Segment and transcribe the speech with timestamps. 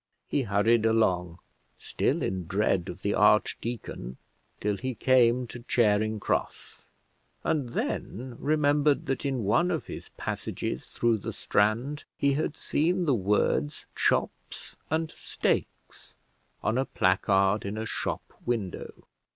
[0.27, 1.37] He hurried along,
[1.77, 4.17] still in dread of the archdeacon,
[4.59, 6.87] till he came to Charing Cross,
[7.43, 13.05] and then remembered that in one of his passages through the Strand he had seen
[13.05, 16.15] the words "Chops and Steaks"
[16.63, 19.05] on a placard in a shop window.